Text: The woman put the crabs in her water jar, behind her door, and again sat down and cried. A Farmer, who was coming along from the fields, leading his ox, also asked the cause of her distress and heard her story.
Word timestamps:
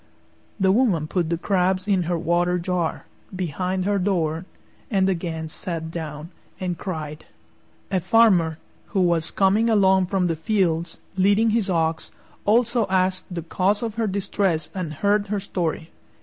The 0.59 0.71
woman 0.71 1.05
put 1.05 1.29
the 1.29 1.37
crabs 1.37 1.87
in 1.87 2.01
her 2.09 2.17
water 2.17 2.57
jar, 2.57 3.05
behind 3.35 3.85
her 3.85 3.99
door, 3.99 4.45
and 4.89 5.07
again 5.07 5.47
sat 5.47 5.91
down 5.91 6.31
and 6.59 6.75
cried. 6.75 7.25
A 7.91 7.99
Farmer, 7.99 8.57
who 8.95 9.01
was 9.01 9.29
coming 9.29 9.69
along 9.69 10.07
from 10.07 10.25
the 10.25 10.35
fields, 10.35 10.99
leading 11.17 11.51
his 11.51 11.69
ox, 11.69 12.09
also 12.45 12.87
asked 12.89 13.25
the 13.29 13.43
cause 13.43 13.83
of 13.83 13.93
her 13.93 14.07
distress 14.07 14.71
and 14.73 14.91
heard 14.91 15.27
her 15.27 15.39
story. 15.39 15.91